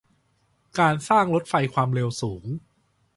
[0.79, 2.43] การสร้างรถไฟความเร็วสูง